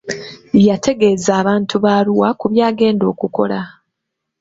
Yategeza 0.67 1.29
abantu 1.41 1.75
ba 1.83 1.91
Arua 1.99 2.29
ku 2.39 2.45
by'agenda 2.51 3.03
okukola. 3.13 3.59